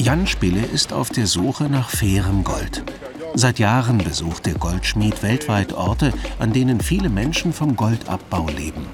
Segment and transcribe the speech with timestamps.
[0.00, 2.84] Jan Spille ist auf der Suche nach fairem Gold.
[3.34, 8.86] Seit Jahren besucht der Goldschmied weltweit Orte, an denen viele Menschen vom Goldabbau leben.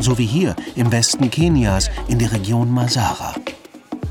[0.00, 3.34] So wie hier im Westen Kenias in der Region Masara.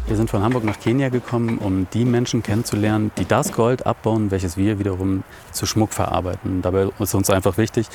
[0.06, 4.30] Wir sind von Hamburg nach Kenia gekommen, um die Menschen kennenzulernen, die das Gold abbauen,
[4.30, 6.62] welches wir wiederum zu Schmuck verarbeiten.
[6.62, 7.88] Dabei ist uns einfach wichtig,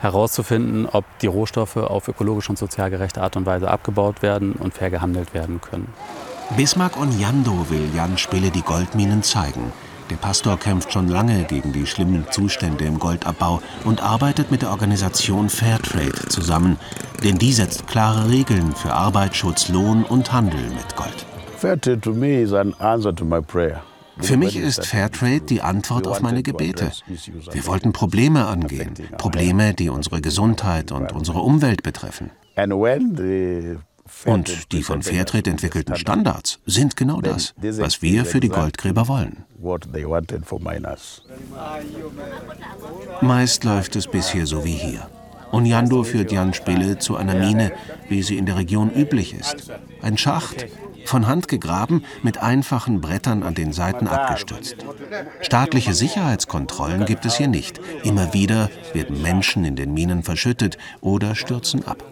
[0.00, 4.74] herauszufinden, ob die Rohstoffe auf ökologisch und sozial gerechte Art und Weise abgebaut werden und
[4.74, 5.86] fair gehandelt werden können.
[6.54, 9.72] Bismarck Onyando will Jan Spille die Goldminen zeigen.
[10.10, 14.70] Der Pastor kämpft schon lange gegen die schlimmen Zustände im Goldabbau und arbeitet mit der
[14.70, 16.78] Organisation Fairtrade zusammen,
[17.24, 21.26] denn die setzt klare Regeln für Arbeitsschutz, Lohn und Handel mit Gold.
[21.56, 23.82] Fairtrade to me is an answer to my prayer.
[24.20, 26.92] Für mich ist Fairtrade die Antwort auf meine Gebete.
[27.52, 32.30] Wir wollten Probleme angehen, Probleme, die unsere Gesundheit und unsere Umwelt betreffen.
[34.24, 39.44] Und die von Fairtrade entwickelten Standards sind genau das, was wir für die Goldgräber wollen.
[43.20, 45.08] Meist läuft es bisher so wie hier.
[45.52, 47.72] Onyando führt Jan Spille zu einer Mine,
[48.08, 49.70] wie sie in der Region üblich ist.
[50.02, 50.66] Ein Schacht,
[51.06, 54.76] von Hand gegraben, mit einfachen Brettern an den Seiten abgestützt.
[55.40, 57.80] Staatliche Sicherheitskontrollen gibt es hier nicht.
[58.02, 62.02] Immer wieder werden Menschen in den Minen verschüttet oder stürzen ab.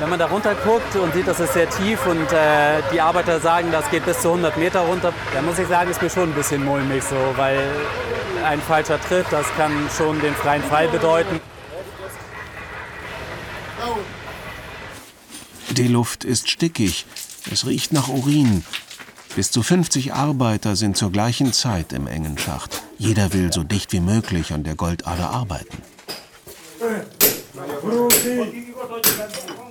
[0.00, 3.40] Wenn man da runter guckt und sieht, das ist sehr tief und äh, die Arbeiter
[3.40, 6.30] sagen, das geht bis zu 100 Meter runter, dann muss ich sagen, ist mir schon
[6.30, 7.58] ein bisschen mulmig so, weil
[8.44, 11.40] ein falscher Tritt, das kann schon den freien Fall bedeuten.
[15.70, 17.06] Die Luft ist stickig,
[17.52, 18.64] es riecht nach Urin.
[19.36, 22.82] Bis zu 50 Arbeiter sind zur gleichen Zeit im engen Schacht.
[22.98, 25.78] Jeder will so dicht wie möglich an der Goldader arbeiten.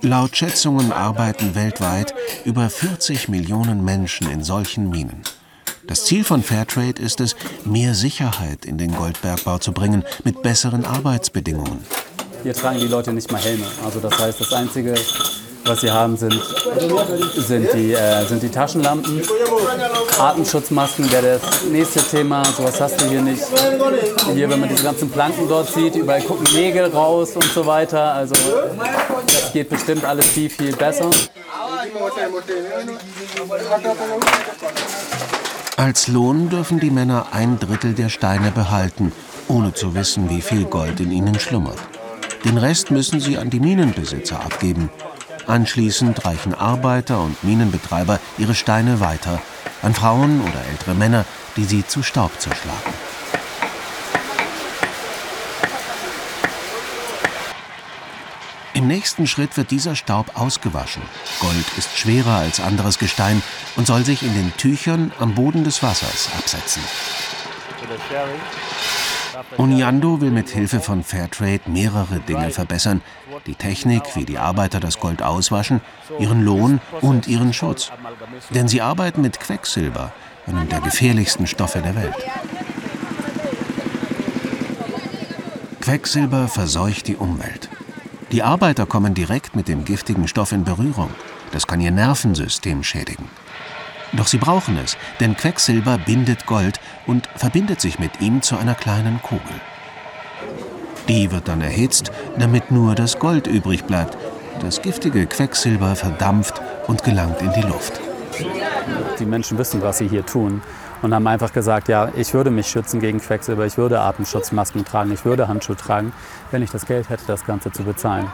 [0.02, 2.14] Laut Schätzungen arbeiten weltweit
[2.46, 5.24] über 40 Millionen Menschen in solchen Minen.
[5.88, 10.86] Das Ziel von Fairtrade ist es, mehr Sicherheit in den Goldbergbau zu bringen mit besseren
[10.86, 11.80] Arbeitsbedingungen.
[12.44, 13.66] Hier tragen die Leute nicht mal Helme.
[13.84, 14.96] Also das heißt, das Einzige,
[15.68, 16.34] was sie haben, sind,
[17.36, 19.22] sind, die, äh, sind die Taschenlampen.
[20.20, 22.44] Atemschutzmasken wäre das nächste Thema.
[22.46, 23.44] Sowas hast du hier nicht.
[24.34, 28.14] Hier, wenn man diese ganzen Planken dort sieht, überall gucken Nägel raus und so weiter.
[28.14, 28.36] Also
[29.26, 31.10] das geht bestimmt alles viel, viel besser.
[35.78, 39.12] Als Lohn dürfen die Männer ein Drittel der Steine behalten,
[39.48, 41.78] ohne zu wissen, wie viel Gold in ihnen schlummert.
[42.46, 44.90] Den Rest müssen sie an die Minenbesitzer abgeben.
[45.48, 49.42] Anschließend reichen Arbeiter und Minenbetreiber ihre Steine weiter
[49.82, 51.26] an Frauen oder ältere Männer,
[51.56, 52.94] die sie zu Staub zerschlagen.
[58.74, 61.02] Im nächsten Schritt wird dieser Staub ausgewaschen.
[61.40, 63.42] Gold ist schwerer als anderes Gestein
[63.76, 66.84] und soll sich in den Tüchern am Boden des Wassers absetzen.
[69.58, 73.02] Onyando will mit Hilfe von Fairtrade mehrere Dinge verbessern.
[73.46, 75.82] Die Technik, wie die Arbeiter das Gold auswaschen,
[76.20, 77.92] ihren Lohn und ihren Schutz.
[78.52, 80.14] Denn sie arbeiten mit Quecksilber,
[80.46, 82.16] einem der gefährlichsten Stoffe der Welt.
[85.82, 87.70] Quecksilber verseucht die Umwelt.
[88.32, 91.12] Die Arbeiter kommen direkt mit dem giftigen Stoff in Berührung.
[91.52, 93.30] Das kann ihr Nervensystem schädigen.
[94.14, 98.76] Doch sie brauchen es, denn Quecksilber bindet Gold und verbindet sich mit ihm zu einer
[98.76, 99.62] kleinen Kugel.
[101.08, 104.18] Die wird dann erhitzt, damit nur das Gold übrig bleibt.
[104.60, 108.00] Das giftige Quecksilber verdampft und gelangt in die Luft.
[109.20, 110.62] Die Menschen wissen, was sie hier tun
[111.02, 115.12] und haben einfach gesagt, ja, ich würde mich schützen gegen Quecksilber, ich würde Atemschutzmasken tragen,
[115.12, 116.14] ich würde Handschuhe tragen,
[116.52, 118.28] wenn ich das Geld hätte, das Ganze zu bezahlen.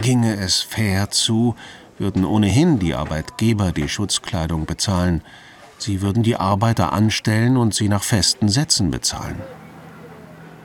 [0.00, 1.54] Ginge es fair zu,
[1.98, 5.22] würden ohnehin die Arbeitgeber die Schutzkleidung bezahlen.
[5.78, 9.40] Sie würden die Arbeiter anstellen und sie nach festen Sätzen bezahlen.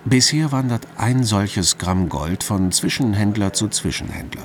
[0.05, 4.43] Bisher wandert ein solches Gramm Gold von Zwischenhändler zu Zwischenhändler.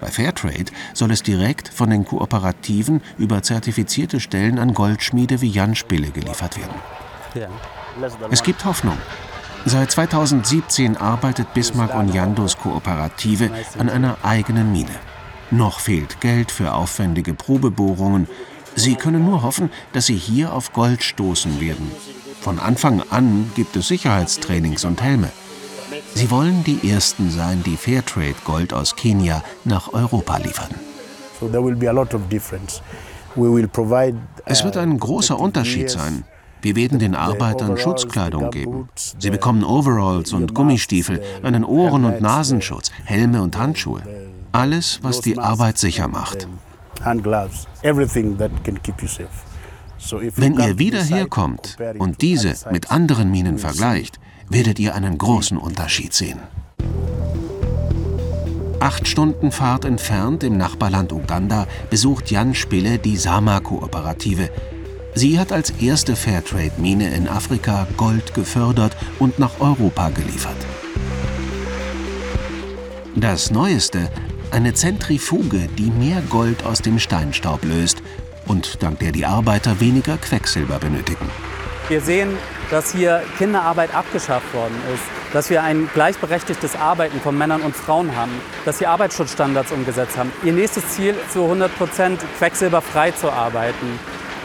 [0.00, 5.74] Bei Fairtrade soll es direkt von den Kooperativen über zertifizierte Stellen an Goldschmiede wie Jan
[5.74, 7.48] Spille geliefert werden.
[8.30, 8.98] Es gibt Hoffnung.
[9.64, 14.94] Seit 2017 arbeitet Bismarck und Jandos Kooperative an einer eigenen Mine.
[15.50, 18.28] Noch fehlt Geld für aufwendige Probebohrungen.
[18.74, 21.90] Sie können nur hoffen, dass sie hier auf Gold stoßen werden.
[22.40, 25.30] Von Anfang an gibt es Sicherheitstrainings und Helme.
[26.14, 30.70] Sie wollen die Ersten sein, die Fairtrade Gold aus Kenia nach Europa liefern.
[34.44, 36.24] Es wird ein großer Unterschied sein.
[36.60, 38.88] Wir werden den Arbeitern Schutzkleidung geben.
[38.96, 44.02] Sie bekommen Overalls und Gummistiefel, einen Ohren- und Nasenschutz, Helme und Handschuhe.
[44.52, 46.48] Alles, was die Arbeit sicher macht.
[50.36, 54.18] Wenn ihr wieder herkommt und diese mit anderen Minen vergleicht,
[54.48, 56.40] werdet ihr einen großen Unterschied sehen.
[58.80, 64.50] Acht Stunden Fahrt entfernt im Nachbarland Uganda besucht Jan Spille die Sama-Kooperative.
[65.14, 70.56] Sie hat als erste Fairtrade-Mine in Afrika Gold gefördert und nach Europa geliefert.
[73.16, 74.10] Das Neueste,
[74.50, 78.02] eine Zentrifuge, die mehr Gold aus dem Steinstaub löst
[78.46, 81.30] und dank der die Arbeiter weniger Quecksilber benötigen.
[81.88, 82.36] Wir sehen,
[82.70, 85.02] dass hier Kinderarbeit abgeschafft worden ist,
[85.32, 88.32] dass wir ein gleichberechtigtes Arbeiten von Männern und Frauen haben,
[88.64, 90.30] dass wir Arbeitsschutzstandards umgesetzt haben.
[90.44, 93.98] Ihr nächstes Ziel, zu 100 Prozent quecksilberfrei zu arbeiten.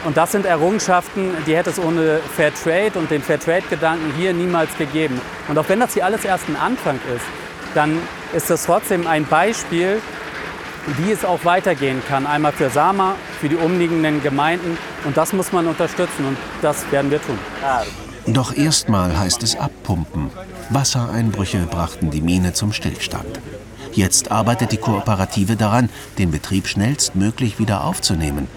[0.04, 4.34] Und das sind Errungenschaften, die hätte es ohne Fair Trade und den Fair Trade-Gedanken hier
[4.34, 5.20] niemals gegeben.
[5.48, 7.24] Und auch wenn das hier alles erst ein Anfang ist,
[7.74, 7.98] dann
[8.34, 10.00] ist das trotzdem ein Beispiel,
[10.98, 12.26] wie es auch weitergehen kann.
[12.26, 14.76] Einmal für Sama, für die umliegenden Gemeinden.
[15.04, 17.38] Und das muss man unterstützen und das werden wir tun.
[18.26, 20.30] Doch erstmal heißt es abpumpen.
[20.70, 23.40] Wassereinbrüche brachten die Mine zum Stillstand.
[23.92, 25.88] Jetzt arbeitet die Kooperative daran,
[26.18, 28.48] den Betrieb schnellstmöglich wieder aufzunehmen.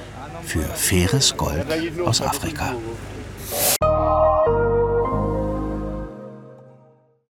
[0.43, 1.65] Für faires Gold
[2.05, 2.73] aus Afrika.